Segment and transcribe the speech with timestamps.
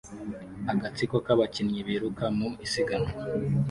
[0.71, 3.11] agatsiko k'abakinnyi biruka mu isiganwa